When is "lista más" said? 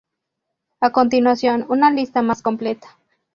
1.91-2.41